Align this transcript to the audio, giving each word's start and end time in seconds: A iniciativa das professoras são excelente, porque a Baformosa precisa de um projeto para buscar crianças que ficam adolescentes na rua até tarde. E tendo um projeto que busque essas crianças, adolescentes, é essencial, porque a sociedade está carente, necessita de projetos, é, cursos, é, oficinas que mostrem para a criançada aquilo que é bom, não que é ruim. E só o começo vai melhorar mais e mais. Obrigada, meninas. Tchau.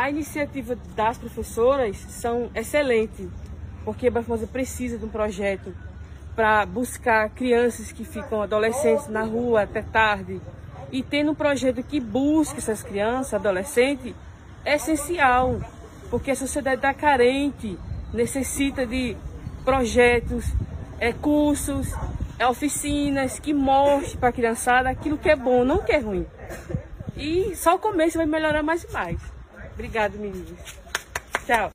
A 0.00 0.08
iniciativa 0.08 0.78
das 0.96 1.18
professoras 1.18 1.94
são 2.08 2.50
excelente, 2.54 3.28
porque 3.84 4.08
a 4.08 4.10
Baformosa 4.10 4.46
precisa 4.46 4.96
de 4.96 5.04
um 5.04 5.10
projeto 5.10 5.74
para 6.34 6.64
buscar 6.64 7.28
crianças 7.28 7.92
que 7.92 8.02
ficam 8.02 8.40
adolescentes 8.40 9.08
na 9.08 9.22
rua 9.24 9.64
até 9.64 9.82
tarde. 9.82 10.40
E 10.90 11.02
tendo 11.02 11.32
um 11.32 11.34
projeto 11.34 11.82
que 11.82 12.00
busque 12.00 12.56
essas 12.56 12.82
crianças, 12.82 13.34
adolescentes, 13.34 14.14
é 14.64 14.76
essencial, 14.76 15.60
porque 16.08 16.30
a 16.30 16.36
sociedade 16.36 16.76
está 16.76 16.94
carente, 16.94 17.78
necessita 18.10 18.86
de 18.86 19.14
projetos, 19.66 20.46
é, 20.98 21.12
cursos, 21.12 21.92
é, 22.38 22.46
oficinas 22.46 23.38
que 23.38 23.52
mostrem 23.52 24.16
para 24.16 24.30
a 24.30 24.32
criançada 24.32 24.88
aquilo 24.88 25.18
que 25.18 25.28
é 25.28 25.36
bom, 25.36 25.62
não 25.62 25.82
que 25.82 25.92
é 25.92 25.98
ruim. 25.98 26.26
E 27.18 27.54
só 27.54 27.74
o 27.74 27.78
começo 27.78 28.16
vai 28.16 28.26
melhorar 28.26 28.62
mais 28.62 28.82
e 28.84 28.90
mais. 28.94 29.39
Obrigada, 29.80 30.18
meninas. 30.18 30.58
Tchau. 31.46 31.68